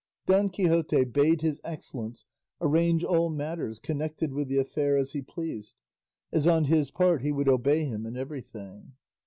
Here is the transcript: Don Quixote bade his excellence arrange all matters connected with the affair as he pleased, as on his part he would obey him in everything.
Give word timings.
Don 0.25 0.49
Quixote 0.49 1.03
bade 1.03 1.43
his 1.43 1.61
excellence 1.63 2.25
arrange 2.59 3.03
all 3.03 3.29
matters 3.29 3.77
connected 3.77 4.33
with 4.33 4.47
the 4.47 4.57
affair 4.57 4.97
as 4.97 5.11
he 5.11 5.21
pleased, 5.21 5.75
as 6.31 6.47
on 6.47 6.63
his 6.63 6.89
part 6.89 7.21
he 7.21 7.31
would 7.31 7.47
obey 7.47 7.85
him 7.85 8.07
in 8.07 8.17
everything. 8.17 8.93